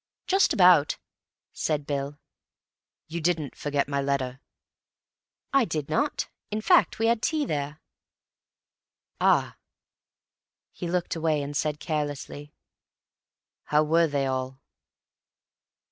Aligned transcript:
"Just 0.25 0.51
about," 0.51 0.97
said 1.53 1.85
Bill. 1.85 2.17
"You 3.05 3.21
didn't 3.21 3.55
forget 3.55 3.87
my 3.87 4.01
letter?" 4.01 4.39
"I 5.53 5.63
did 5.63 5.89
not. 5.89 6.27
In 6.49 6.59
fact, 6.59 6.97
we 6.97 7.05
had 7.05 7.21
tea 7.21 7.45
there." 7.45 7.79
"Ah!" 9.19 9.57
He 10.71 10.87
looked 10.89 11.15
away 11.15 11.43
and 11.43 11.55
said 11.55 11.79
carelessly, 11.79 12.51
"How 13.65 13.83
were 13.83 14.07
they 14.07 14.25
all?" 14.25 14.59